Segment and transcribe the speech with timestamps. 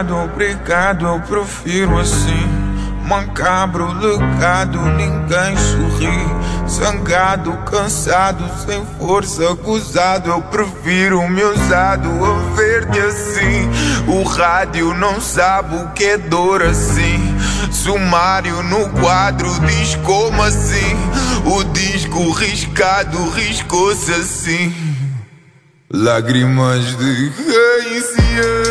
[0.00, 2.48] Trocado, obrigado, eu prefiro assim.
[3.06, 6.68] Macabro, legado, ninguém sorri.
[6.68, 10.30] Zangado, cansado, sem força, acusado.
[10.30, 13.68] Eu prefiro me usado a ver-te assim.
[14.06, 17.36] O rádio não sabe o que é dor assim.
[17.70, 20.96] Sumário no quadro diz como assim.
[21.44, 24.72] O disco riscado riscou-se assim.
[25.92, 28.69] Lágrimas de quem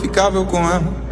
[0.00, 1.08] Ficava com ela.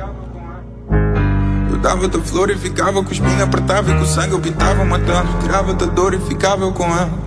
[1.70, 5.38] Eu dava tua flor e ficava com os apertava e com sangue eu pintava matando.
[5.42, 7.26] Tirava tua dor e ficava com ela.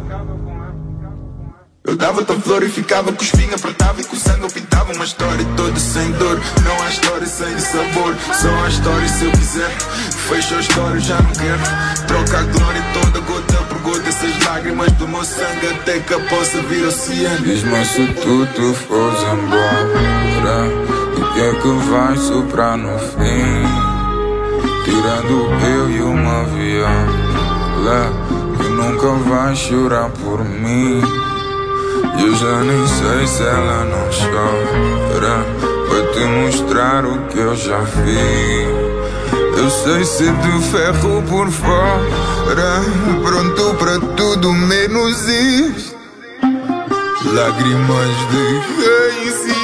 [1.86, 5.06] Eu dava tua flor e ficava com os apertava e com sangue eu pintava uma
[5.06, 6.40] história toda sem dor.
[6.64, 9.72] Não há história sem sabor, só há história se eu quiser.
[10.28, 12.08] Fecho a história, já não quero.
[12.08, 16.22] Troca a glória toda, gota por gota, essas lágrimas do meu sangue até que eu
[16.22, 17.46] possa vir oceano.
[17.46, 20.99] Diz-me se tu te fores embora
[21.34, 23.64] que é que vai soprar no fim.
[24.84, 28.12] Tirando eu e uma viola
[28.58, 31.02] Que nunca vai chorar por mim.
[32.20, 35.46] Eu já nem sei se ela não chora.
[35.90, 38.90] Para te mostrar o que eu já vi
[39.60, 42.82] eu sei ser de ferro por fora.
[43.22, 45.98] Pronto para tudo menos isto
[47.26, 49.59] Lágrimas de quem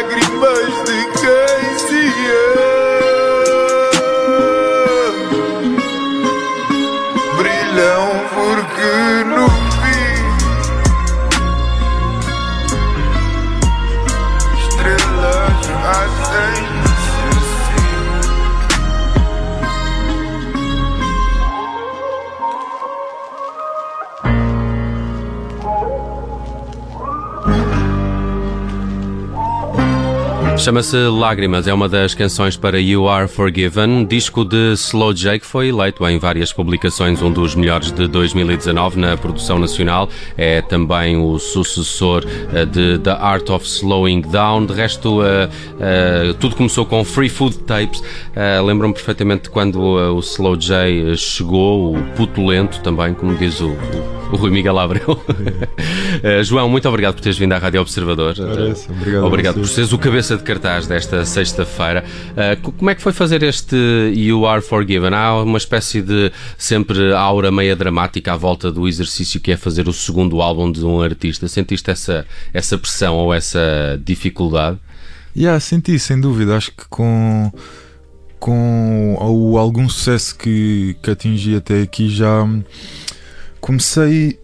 [0.00, 1.09] Lágrimas de
[30.70, 35.44] Chama-se Lágrimas, é uma das canções para You Are Forgiven, disco de Slow J que
[35.44, 40.08] foi eleito em várias publicações um dos melhores de 2019 na produção nacional.
[40.38, 44.66] É também o sucessor eh, de The Art of Slowing Down.
[44.66, 45.48] De resto, eh,
[45.80, 48.00] eh, tudo começou com Free Food Tapes.
[48.36, 53.76] Eh, Lembro-me perfeitamente quando o Slow J chegou, o putulento também, como diz o,
[54.30, 55.20] o Rui Miguel Abreu.
[56.22, 58.34] Eh, João, muito obrigado por teres vindo à Rádio Observador.
[58.36, 62.04] Parece, obrigado a Obrigado por seres o cabeça de cartaz desta sexta-feira.
[62.32, 63.76] Uh, co- como é que foi fazer este
[64.14, 65.14] You Are Forgiven?
[65.14, 69.88] Há uma espécie de sempre aura meia dramática à volta do exercício que é fazer
[69.88, 71.48] o segundo álbum de um artista.
[71.48, 74.78] Sentiste essa, essa pressão ou essa dificuldade?
[75.36, 76.56] Yeah, senti, sem dúvida.
[76.56, 77.52] Acho que com,
[78.38, 79.16] com
[79.56, 82.62] algum sucesso que, que atingi até aqui já hum,
[83.60, 84.38] comecei.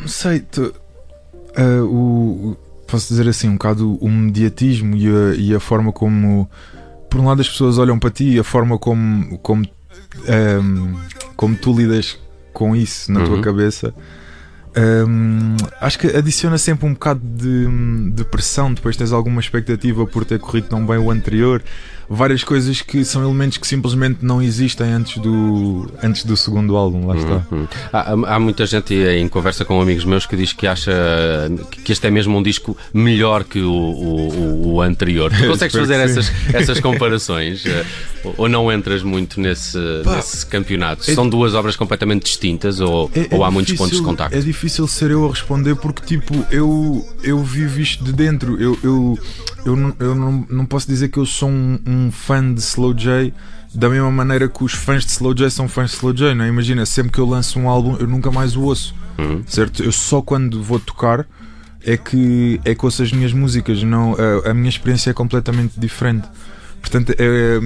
[0.00, 0.42] Não sei.
[1.56, 2.56] Eh, o,
[2.86, 6.48] posso dizer assim, um bocado o mediatismo e a, e a forma como.
[7.08, 9.64] Por um lado, as pessoas olham para ti e a forma como, como,
[10.26, 10.94] ehm,
[11.36, 12.18] como tu lidas
[12.52, 13.42] com isso na tua Uhum.
[13.42, 13.92] cabeça.
[14.76, 17.66] Hum, acho que adiciona sempre um bocado de,
[18.12, 18.72] de pressão.
[18.72, 21.60] Depois tens alguma expectativa por ter corrido tão bem o anterior.
[22.12, 27.06] Várias coisas que são elementos que simplesmente não existem antes do, antes do segundo álbum.
[27.06, 27.46] Lá está.
[27.52, 27.68] Uhum.
[27.92, 30.90] Há, há muita gente em conversa com amigos meus que diz que acha
[31.84, 35.30] que este é mesmo um disco melhor que o, o- o anterior.
[35.32, 37.64] Tu consegues fazer essas, essas comparações?
[37.64, 37.84] eh,
[38.36, 41.08] ou- não entras muito nesse, Pá, nesse campeonato?
[41.08, 44.04] é- São duas obras completamente distintas ou, É- é ou há muitos difícil- pontos de
[44.04, 44.36] contacto?
[44.36, 48.60] É difícil ser eu a responder porque, tipo, eu, eu vivo isto de dentro.
[48.60, 49.18] Eu, eu,
[49.64, 52.94] eu, não, eu não, não posso dizer que eu sou um, um fã de Slow
[52.94, 53.32] J
[53.74, 56.44] da mesma maneira que os fãs de Slow J são fãs de Slow J, não
[56.44, 56.48] é?
[56.48, 59.42] Imagina, sempre que eu lanço um álbum, eu nunca mais o ouço, Uhum.
[59.46, 59.82] certo?
[59.82, 61.26] Eu só quando vou tocar
[61.84, 64.14] é que, é que ouço as minhas músicas, não,
[64.44, 66.26] a, a minha experiência é completamente diferente.
[66.80, 67.58] Portanto, é,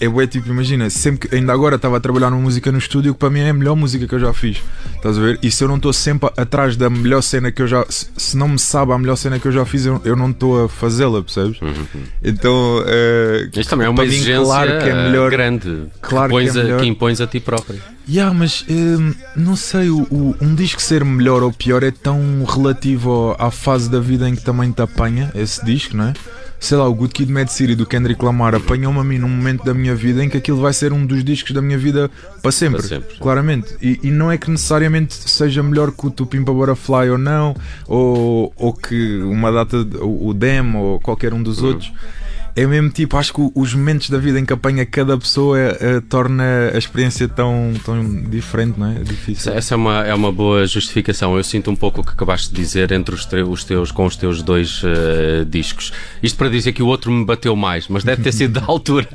[0.00, 3.12] é, é tipo, imagina, sempre que, ainda agora estava a trabalhar numa música no estúdio
[3.12, 4.58] que para mim é a melhor música que eu já fiz.
[4.96, 5.38] Estás a ver?
[5.42, 7.84] E se eu não estou sempre atrás da melhor cena que eu já.
[7.88, 10.30] Se, se não me sabe a melhor cena que eu já fiz, eu, eu não
[10.30, 11.58] estou a fazê-la, percebes?
[12.22, 12.82] Então.
[12.86, 15.30] é, Isto também é uma para mim, exigência claro que é melhor.
[15.30, 16.80] grande Claro que, que é pões a- melhor.
[16.80, 17.80] que impões a ti próprio.
[18.08, 22.44] Yeah, mas hum, não sei, o, o- um disco ser melhor ou pior é tão
[22.44, 26.12] relativo à fase da vida em que também te apanha esse disco, não é?
[26.62, 29.64] Sei lá, o Good Kid Mad City do Kendrick Lamar apanhou-me a mim num momento
[29.64, 32.08] da minha vida em que aquilo vai ser um dos discos da minha vida
[32.40, 33.16] para sempre, Para sempre.
[33.18, 33.74] claramente.
[33.82, 37.56] E, e não é que necessariamente seja melhor que o Tupimpa Butterfly ou não,
[37.88, 41.66] ou, ou que uma data, o, o Dem ou qualquer um dos Uhum.
[41.70, 41.92] outros.
[42.54, 46.02] É mesmo tipo, acho que os momentos da vida em que apanha cada pessoa eh,
[46.08, 48.96] torna a experiência tão, tão diferente, não é?
[48.96, 49.52] É difícil.
[49.52, 51.36] Essa é uma, é uma boa justificação.
[51.36, 54.16] Eu sinto um pouco o que acabaste de dizer entre os, os teus, com os
[54.16, 55.92] teus dois eh, discos.
[56.22, 59.08] Isto para dizer que o outro me bateu mais, mas deve ter sido da altura,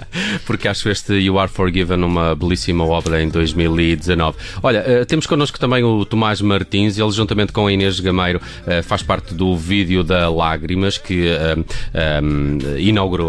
[0.46, 4.38] porque acho este You Are Forgiven uma belíssima obra em 2019.
[4.64, 8.82] Olha, eh, temos connosco também o Tomás Martins, ele juntamente com a Inês Gameiro eh,
[8.82, 11.56] faz parte do vídeo da Lágrimas que eh,
[11.94, 12.22] eh,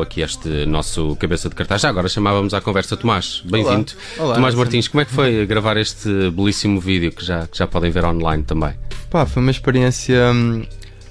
[0.00, 1.82] aqui este nosso cabeça de cartaz.
[1.82, 3.42] Já agora chamávamos à conversa Tomás.
[3.44, 3.92] Bem-vindo.
[4.16, 7.90] Tomás Martins, como é que foi gravar este belíssimo vídeo que já, que já podem
[7.90, 8.74] ver online também?
[9.10, 10.32] Pá, foi uma experiência.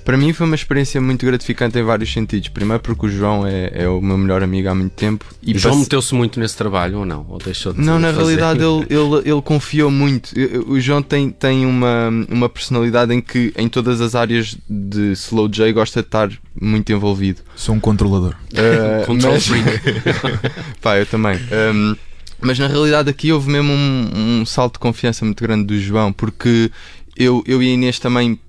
[0.07, 2.48] Para mim foi uma experiência muito gratificante em vários sentidos.
[2.48, 5.25] Primeiro porque o João é, é o meu melhor amigo há muito tempo.
[5.44, 7.25] E O João passe- meteu-se muito nesse trabalho ou não?
[7.27, 8.19] Ou deixou de Não, na fazer?
[8.19, 10.31] realidade ele, ele, ele confiou muito.
[10.65, 15.50] O João tem, tem uma, uma personalidade em que em todas as áreas de Slow
[15.50, 16.31] J gosta de estar
[16.62, 17.42] muito envolvido.
[17.54, 18.33] Sou um controlador.
[18.54, 19.50] Uh, Control mas-
[20.81, 21.38] Pá, eu também.
[21.75, 21.98] Um,
[22.39, 26.13] mas na realidade aqui houve mesmo um, um salto de confiança muito grande do João,
[26.13, 26.71] porque
[27.18, 28.39] eu, eu e a Inês também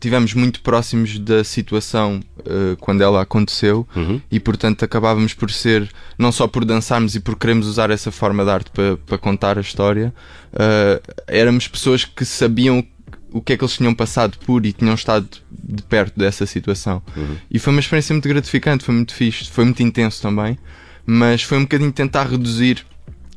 [0.00, 4.20] tivemos muito próximos da situação uh, quando ela aconteceu Uhum.
[4.30, 5.88] e portanto acabávamos por ser,
[6.18, 9.58] não só por dançarmos e por queremos usar essa forma de arte para, para contar
[9.58, 10.12] a história,
[10.52, 12.84] uh, éramos pessoas que sabiam
[13.32, 17.02] o que é que eles tinham passado por e tinham estado de perto dessa situação.
[17.50, 20.58] E foi uma experiência muito gratificante, foi muito fixe, foi muito intenso também,
[21.04, 22.86] mas foi um bocadinho tentar reduzir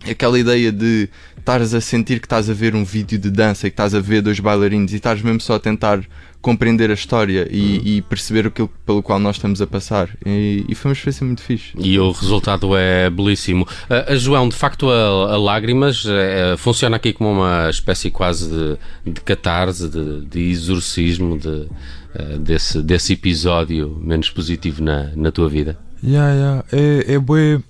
[0.07, 3.69] aquela ideia de estares a sentir que estás a ver um vídeo de dança e
[3.69, 6.03] que estás a ver dois bailarinos e estás mesmo só a tentar
[6.41, 10.09] compreender a história e, e perceber aquilo pelo qual nós estamos a passar.
[10.25, 11.73] E, e foi uma experiência muito fixe.
[11.77, 13.67] E o resultado é belíssimo.
[13.89, 18.49] A, a João, de facto, a, a Lágrimas eh, funciona aqui como uma espécie quase
[18.49, 21.67] de, de catarse, de, de exorcismo de,
[22.15, 25.77] eh, desse, desse episódio menos positivo na, na tua vida.
[26.01, 26.63] Yeah, yeah.
[26.71, 27.61] É, é bué.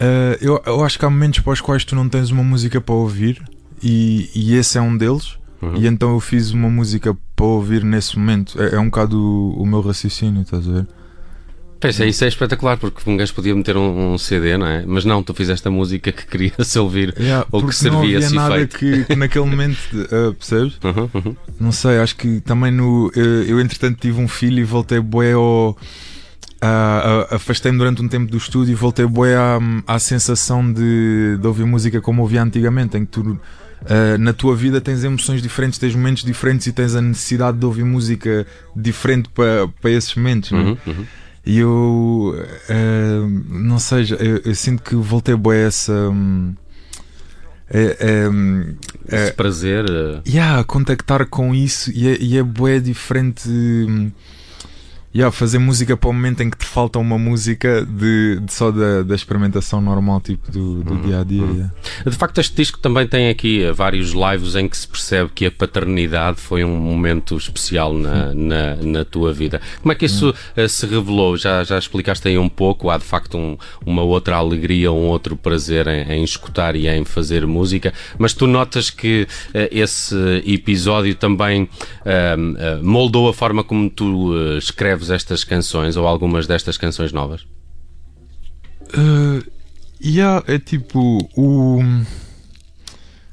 [0.00, 2.80] Eh, eu, eu acho que há momentos para os quais tu não tens uma música
[2.80, 3.42] para ouvir
[3.82, 5.38] e, e esse é um deles.
[5.60, 5.76] Uhum.
[5.76, 8.60] E então eu fiz uma música para ouvir nesse momento.
[8.60, 10.86] É, é um bocado o, o meu raciocínio, estás a ver?
[11.80, 14.84] Pensa, isso é espetacular, porque um gajo podia meter um, um CD, não é?
[14.86, 17.14] Mas não, tu fizeste a música que queria-se ouvir.
[17.18, 20.78] Yeah, Ou que servia não havia esse nada que, que naquele momento, eh, percebes?
[20.84, 21.36] Uhum, uhum.
[21.58, 23.10] Não sei, acho que também no.
[23.14, 25.76] Eu, eu, entretanto tive um filho e voltei bué ao.
[26.60, 31.46] A- Afastei-me durante um tempo do estúdio e voltei bué à, à sensação de, de
[31.46, 33.40] ouvir música como ouvia antigamente, em que tu
[33.86, 37.64] ah, na tua vida tens emoções diferentes, tens momentos diferentes e tens a necessidade de
[37.64, 38.46] ouvir música
[38.76, 40.52] diferente para, para esses momentos.
[40.52, 40.56] é?
[40.56, 41.06] Uhum, uhum.
[41.46, 42.34] E eu
[42.68, 45.92] ah, não sei, eu, eu sinto que voltei bué a essa.
[46.10, 46.54] hum,
[47.72, 48.74] é- é, hum,
[49.08, 49.84] é- Esse prazer.
[49.88, 54.10] eh, Yeah, contactar com isso e é, e é bué diferente hum,
[55.14, 58.70] yeah, fazer música para o momento em que te falta uma música de, de só
[58.70, 61.42] da, da experimentação normal tipo do, do dia a dia.
[61.42, 61.72] yeah.
[62.06, 65.46] De facto, este disco também tem aqui eh, vários lives em que se percebe que
[65.46, 69.60] a paternidade foi um momento especial na, na, na tua vida.
[69.82, 71.36] Como é que isso eh, se revelou?
[71.36, 72.90] Já, já explicaste aí um pouco.
[72.90, 77.04] Há de facto um- uma outra alegria, um outro prazer em, em escutar e em
[77.04, 80.14] fazer música, mas tu notas que eh, esse
[80.46, 81.68] episódio também
[82.04, 87.46] ah, moldou a forma como tu escreves estas canções ou algumas destas canções novas?
[88.92, 89.42] Uh,
[90.04, 91.80] yeah, é tipo o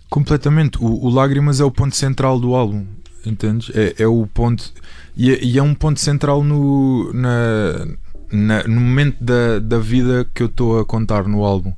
[0.09, 2.85] completamente o, o Lágrimas é o ponto central do álbum,
[3.25, 3.71] entendes?
[3.75, 4.71] É, é o ponto
[5.15, 7.87] e é, e é um ponto central no, na,
[8.31, 11.73] na- no momento da, da vida que eu estou a contar no álbum.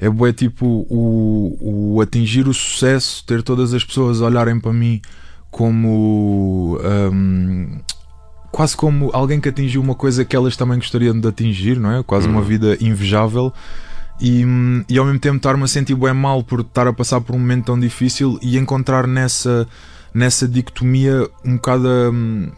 [0.00, 4.72] É bué tipo o, o atingir o sucesso, ter todas as pessoas a olharem para
[4.72, 5.00] mim
[5.48, 6.76] como
[7.12, 7.78] um,
[8.52, 12.02] quase como alguém que atingiu uma coisa que elas também gostariam de atingir, não é?
[12.02, 12.46] Quase uma Uhum.
[12.46, 13.52] vida invejável.
[14.20, 14.44] E,
[14.88, 17.38] e ao mesmo tempo estar-me a sentir bem mal por estar a passar por um
[17.40, 19.66] momento tão difícil e encontrar nessa,
[20.14, 21.88] nessa dicotomia um bocado.
[22.12, 22.50] hum,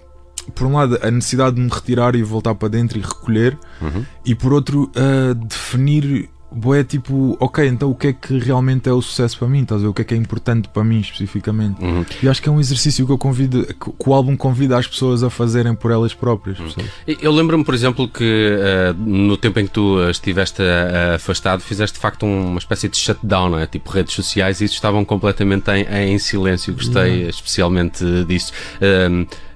[0.55, 4.05] por um lado, a necessidade de me retirar e voltar para dentro e recolher, Uhum.
[4.27, 6.29] e por outro, a definir.
[6.55, 9.63] Boé, tipo, ok, então o que é que realmente é o sucesso para mim?
[9.63, 9.89] Estás a ver?
[9.91, 11.83] O que é que é importante para mim especificamente?
[11.83, 12.05] Uhum.
[12.23, 15.23] E acho que é um exercício que eu convido, que, o álbum convida as pessoas
[15.23, 16.59] a fazerem por elas próprias.
[16.59, 16.91] percebes?
[17.21, 21.95] Eu lembro-me, por exemplo, que eh, no tempo em que tu estiveste eh, afastado, fizeste
[21.97, 23.67] de facto um- uma espécie de shutdown, não é?
[23.67, 26.73] tipo redes sociais, e isso estavam completamente em, em silêncio.
[26.75, 28.53] Gostei especialmente disso.
[28.81, 29.54] A-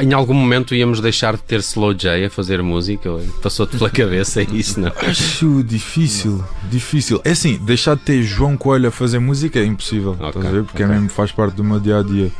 [0.00, 3.10] em algum momento íamos deixar de ter Slow J a fazer música?
[3.42, 4.92] Passou-te pela cabeça isso, não?
[4.96, 7.20] Acho difícil, difícil.
[7.24, 10.50] É assim, deixar de ter João Coelho a fazer música é impossível, Ok, estás a
[10.50, 10.64] ver?
[10.64, 12.30] Porque é mesmo faz parte do meu dia a dia.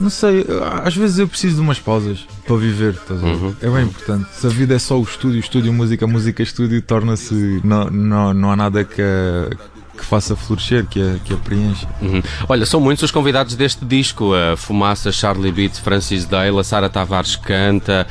[0.00, 0.46] Não sei,
[0.84, 3.32] às vezes eu preciso de umas pausas para viver, estás a ver?
[3.34, 3.54] Uhum.
[3.60, 4.28] É bem importante.
[4.32, 7.60] Se a vida é só o estúdio, estúdio, música, música, estúdio, torna-se.
[7.64, 9.77] Não, não, não há nada que, a- que
[10.08, 11.86] faça florescer, que a, que a preencha.
[12.00, 12.22] Uhum.
[12.48, 16.88] Olha, são muitos os convidados deste disco: a Fumaça, Charlie Beat, Francis Dale, a Sara
[16.88, 18.06] Tavares canta,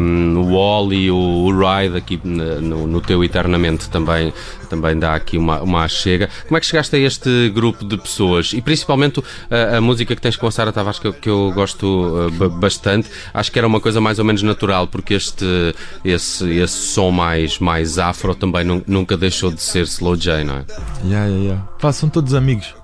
[0.00, 4.32] um, o Wally, o, o Ride, aqui no, no teu Eternamente também,
[4.68, 6.28] também dá aqui uma, uma chega.
[6.46, 8.52] Como é que chegaste a este grupo de pessoas?
[8.52, 11.52] E principalmente a, a música que tens com a Sara Tavares, que eu, que eu
[11.54, 15.44] gosto uh, ba- bastante, acho que era uma coisa mais ou menos natural, porque este,
[16.04, 20.56] esse, esse som mais, mais afro também nu- nunca deixou de ser Slow J, não
[20.56, 20.64] é?
[21.04, 21.68] Yeah, yeah, yeah.
[21.80, 22.74] Pá, são todos amigos.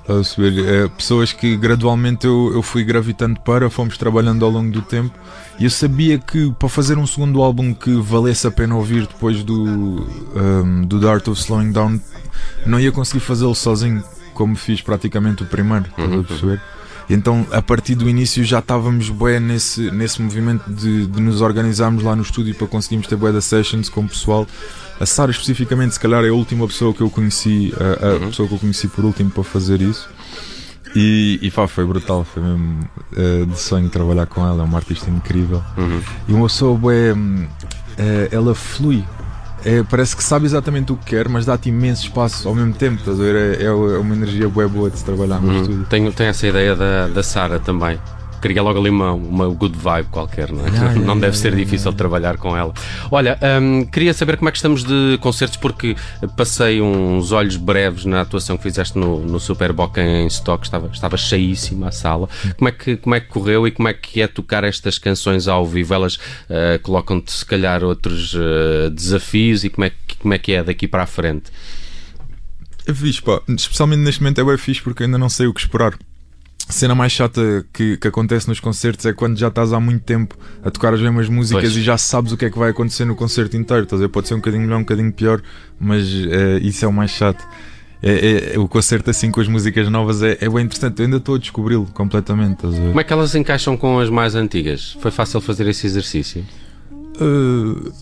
[0.00, 0.68] Estás a perceber?
[0.68, 5.12] É, pessoas que gradualmente eu, eu fui gravitando para, fomos trabalhando ao longo do tempo.
[5.58, 9.42] E eu sabia que para fazer um segundo álbum que valesse a pena ouvir depois
[9.42, 12.00] do, um, do The Art of Slowing Down,
[12.64, 15.86] não ia conseguir fazê-lo sozinho, como fiz praticamente o primeiro.
[15.86, 16.62] Estás a perceber?
[17.08, 21.40] E então, a partir do início, já estávamos bué nesse, nesse movimento de, de nos
[21.40, 24.46] organizarmos lá no estúdio para conseguirmos ter bué da sessions com o pessoal.
[25.00, 28.48] A Sara, especificamente, se calhar é a última pessoa que eu conheci, a, a pessoa
[28.48, 30.08] que eu conheci por último para fazer isso.
[30.94, 34.78] E, e pá, foi brutal, foi mesmo eh, de sonho trabalhar com ela, é uma
[34.78, 35.62] artista incrível.
[35.76, 36.00] Uhum.
[36.26, 36.78] E uma pessoa,
[37.14, 37.46] hum,
[37.98, 39.04] eh, ela flui.
[39.64, 43.00] É, parece que sabe exatamente o que quer, mas dá-te imenso espaço ao mesmo tempo.
[43.00, 43.60] Estás a ver?
[43.60, 45.60] É, é uma energia bué boa de se trabalhar no Uhum.
[45.62, 45.86] estúdio.
[45.90, 47.98] Tenho, tenho essa ideia da, da Sara também.
[48.40, 50.68] Cria logo ali uma, uma good vibe qualquer, não é?
[50.68, 52.72] Yeah, yeah, não deve ser difícil trabalhar com ela.
[53.10, 55.96] Olha, hum, queria saber como é que estamos de concertos, porque
[56.36, 60.88] passei uns olhos breves na atuação que fizeste no, no Super Boca em Stock, estava,
[60.92, 62.28] estava cheíssima a sala.
[62.56, 65.48] Como é, que, como é que correu e como é que é tocar estas canções
[65.48, 65.94] ao vivo?
[65.94, 66.18] Elas
[66.50, 70.62] ah, colocam-te, se calhar, outros ah, desafios e como é, que, como é que é
[70.62, 71.50] daqui para a frente?
[72.86, 73.40] É fixe, pá.
[73.48, 75.98] Especialmente neste momento é bem fixe porque ainda não sei o que esperar.
[76.68, 80.02] A cena mais chata que, que acontece nos concertos é quando já estás há muito
[80.02, 81.76] tempo a tocar as mesmas músicas Pois.
[81.76, 83.84] e já sabes o que é que vai acontecer no concerto inteiro.
[83.84, 84.10] Estás a ver?
[84.10, 85.40] Pode ser um bocadinho melhor, um bocadinho pior,
[85.78, 87.46] mas eh, isso é o mais chato.
[88.02, 90.98] É, é- o concerto assim com as músicas novas é, é bem interessante.
[90.98, 92.54] Eu ainda estou a descobri-lo completamente.
[92.56, 92.88] Estás a ver?
[92.88, 94.96] Como é que elas se encaixam com as mais antigas?
[95.00, 96.44] Foi fácil fazer esse exercício?
[97.20, 97.92] Uh,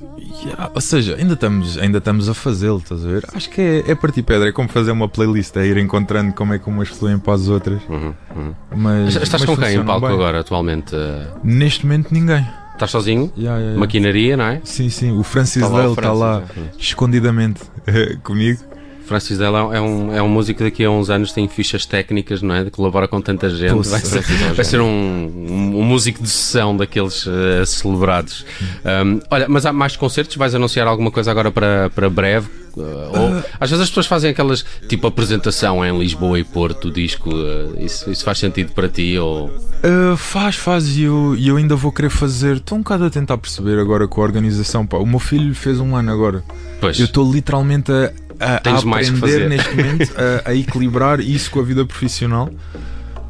[0.44, 3.24] yeah, ou seja, ainda estamos, ainda estamos a fazê-lo, estás a ver?
[3.34, 6.52] Acho que é, é partir pedra, é como fazer uma playlist, é ir encontrando como
[6.52, 7.80] é que umas fluem para as outras.
[7.88, 8.54] Uhum, uhum.
[8.76, 10.14] Mas, Estás mas com quem em palco bem.
[10.14, 10.94] agora, atualmente?
[11.42, 12.44] Neste momento, ninguém.
[12.72, 13.32] Estás sozinho?
[13.36, 13.78] Yeah, yeah.
[13.78, 14.60] Maquinaria, não é?
[14.64, 16.42] Sim, sim, o Francis Tá lá Lale está Francis, lá
[16.76, 18.60] escondidamente eh, comigo.
[19.04, 22.54] Francis Dell é um, é um músico daqui a uns anos tem fichas técnicas, não
[22.54, 22.68] é?
[22.70, 23.74] Colabora com tanta gente.
[23.74, 24.22] Poxa, vai ser,
[24.54, 28.44] vai ser um, um, um músico de sessão daqueles eh, celebrados.
[28.84, 30.36] Um, olha, mas há mais concertos?
[30.36, 32.48] Vais anunciar alguma coisa agora para, para breve?
[32.76, 36.90] Uh, ou, às vezes as pessoas fazem aquelas tipo apresentação em Lisboa e Porto, o
[36.90, 37.30] disco.
[37.30, 39.16] uh, isso, isso faz sentido para ti?
[39.16, 39.46] Ou...
[39.46, 42.56] Uh, faz, faz, e eu, eu ainda vou querer fazer.
[42.56, 44.86] Estou um bocado a tentar perceber agora com a organização.
[44.86, 44.96] Pá.
[44.96, 46.42] O meu filho fez um ano agora.
[46.80, 46.98] Pois.
[46.98, 49.48] Eu estou literalmente a, a, a Tens mais que fazer.
[49.48, 52.50] neste momento a, a equilibrar isso com a vida profissional.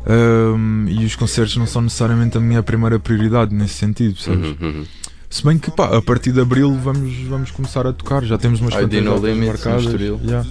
[0.07, 4.51] Um, e os concertos não são necessariamente a minha primeira prioridade nesse sentido, percebes?
[4.51, 4.85] Uhum, uhum.
[5.31, 8.61] Se bem que pá, a partir de abril vamos, vamos começar a tocar, já temos
[8.61, 9.85] umas quantas marcadas.
[9.85, 10.21] no Estoril.
[10.23, 10.47] Yeah.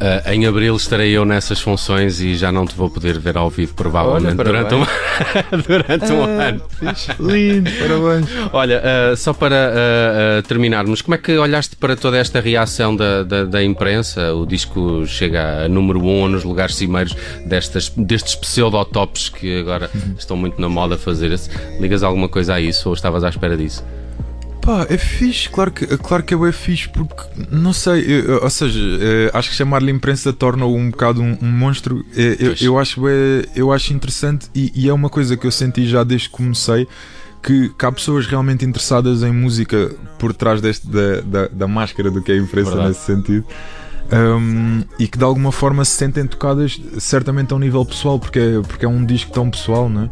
[0.00, 3.50] Uh, em abril estarei eu nessas funções e já não te vou poder ver ao
[3.50, 4.86] vivo, provavelmente, Olha, durante, um,
[5.68, 6.62] durante um ano.
[7.20, 8.26] Lindo, parabéns.
[8.50, 13.22] Olha, uh, só para uh, terminarmos, como é que olhaste para toda esta reação da,
[13.22, 14.32] da, da imprensa?
[14.32, 17.14] O disco chega a número 1 um nos lugares cimeiros
[17.44, 21.38] destas, destes pseudotops que agora estão muito na moda fazer.
[21.78, 23.84] Ligas alguma coisa a isso ou estavas à espera disso?
[24.70, 28.48] Pá, é fixe, claro que, claro que é bem fixe, porque não sei, eu- ou
[28.50, 32.04] seja, eh, acho que chamar-lhe imprensa torna-o um bocado um, um monstro.
[32.16, 33.00] Eh, eu, eu, acho,
[33.56, 36.86] eu acho interessante e, e é uma coisa que eu senti já desde que comecei.
[37.42, 42.08] que, que há pessoas realmente interessadas em música por trás deste, da, da, da máscara
[42.08, 42.88] do que é a imprensa Verdade.
[42.90, 43.44] nesse sentido.
[44.12, 48.38] Um, e que de alguma forma se sentem tocadas, certamente a um nível pessoal, porque
[48.38, 50.10] é, porque é um disco tão pessoal, não é?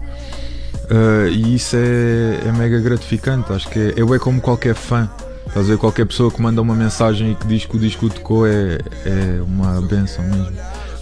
[0.91, 3.53] Uh, e isso é, é mega gratificante.
[3.53, 5.09] Acho que é, é como qualquer fã.
[5.47, 5.79] Estás a ver?
[5.79, 9.43] Qualquer pessoa que manda uma mensagem e que diz que o disco tocou é, é
[9.43, 10.53] uma benção mesmo.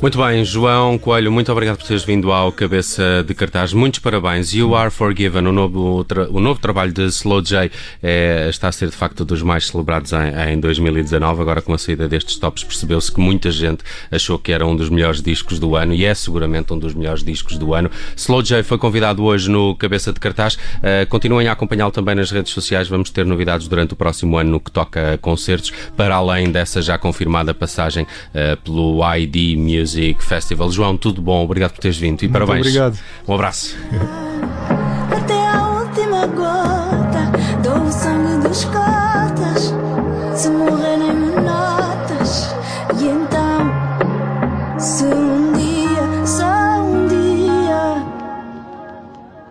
[0.00, 3.72] Muito bem, João Coelho, muito obrigado por teres vindo ao Cabeça de Cartaz.
[3.72, 4.52] Muitos parabéns.
[4.52, 7.70] You Are Forgiven, o novo, o novo trabalho de Slow J,
[8.02, 11.40] é, está a ser de facto dos mais celebrados em, em 2019.
[11.40, 14.90] Agora, com a saída destes tops, percebeu-se que muita gente achou que era um dos
[14.90, 17.90] melhores discos do ano e é seguramente um dos melhores discos do ano.
[18.14, 20.56] Slow J foi convidado hoje no Cabeça de Cartaz.
[20.56, 22.86] Uh, continuem a acompanhá-lo também nas redes sociais.
[22.86, 26.82] Vamos ter novidades durante o próximo ano no que toca a concertos, para além dessa
[26.82, 29.85] já confirmada passagem uh, pelo ID Music.
[29.86, 30.68] Music Festival.
[30.72, 31.44] João, tudo bom?
[31.44, 32.66] Obrigado por teres vindo e Muito parabéns.
[32.66, 32.98] obrigado.
[33.28, 33.76] Um abraço.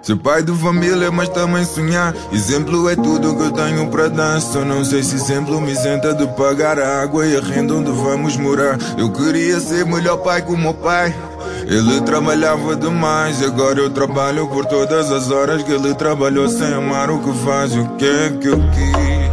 [0.05, 2.13] Ser pai de família, mas também sonhar.
[2.31, 4.39] Exemplo é tudo que eu tenho para dar.
[4.39, 7.89] Só não sei se exemplo me isenta de pagar a água e a renda onde
[7.89, 8.77] vamos morar.
[8.99, 11.11] Eu queria ser melhor pai que o meu pai.
[11.65, 17.09] Ele trabalhava demais, agora eu trabalho por todas as horas que ele trabalhou sem amar
[17.09, 17.75] o que faz.
[17.75, 19.24] O que é que eu quis?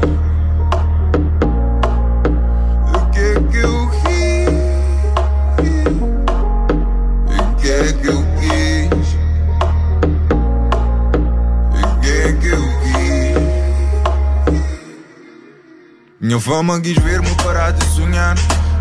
[16.42, 18.34] Fama quis ver-me parar de sonhar,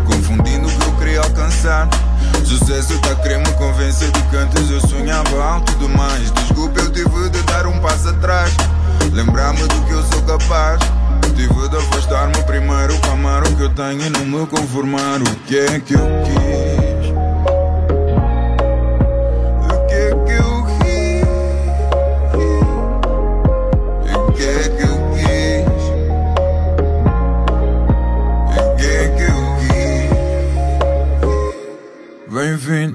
[0.04, 1.88] confundindo o que eu queria alcançar.
[2.44, 6.30] Sucesso tá querer me convencer de que antes eu sonhava alto demais.
[6.32, 8.52] Desculpa, eu tive de dar um passo atrás,
[9.12, 10.80] lembrar-me do que eu sou capaz.
[11.36, 15.22] Tive de afastar-me primeiro para amar o que eu tenho e não me conformar.
[15.22, 16.81] O que é que eu quis?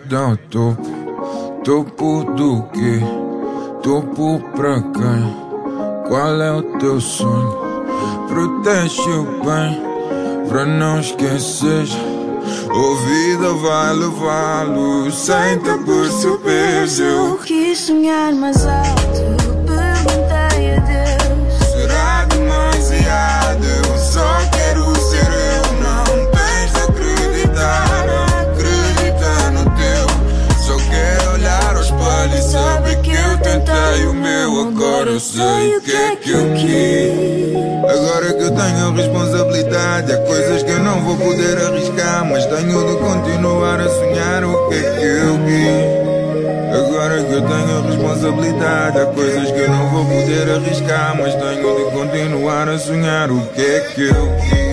[0.07, 1.61] Bem-vindo ao topo.
[1.63, 3.01] Topo do quê?
[3.83, 6.07] Topo pra quem?
[6.07, 7.59] Qual é o teu sonho?
[8.27, 9.81] Protege o bem
[10.47, 11.87] pra não esquecer.
[12.73, 16.87] Ouvida vai levá-lo sem te perceber.
[16.99, 19.16] Eu quis sonhar mais alto.
[35.17, 37.55] Eu sei o que é que eu quis.
[37.89, 42.25] Agora que eu tenho responsabilidade, há coisas que eu não vou poder arriscar.
[42.25, 46.07] Mas tenho de continuar a sonhar o que é que eu quis.
[46.75, 51.15] Agora que eu tenho responsabilidade, há coisas que eu não vou poder arriscar.
[51.17, 54.66] Mas tenho de continuar a sonhar o que é que eu quis.